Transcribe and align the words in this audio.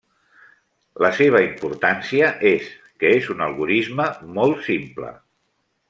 La 1.05 1.11
seva 1.17 1.41
importància 1.47 2.31
és 2.53 2.71
que 3.03 3.13
és 3.19 3.29
un 3.35 3.47
algorisme 3.49 4.09
molt 4.39 4.65
simple. 4.71 5.15